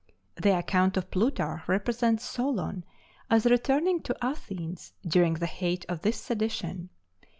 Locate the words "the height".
5.35-5.85